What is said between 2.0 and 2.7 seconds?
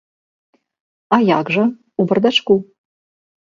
у бардачку.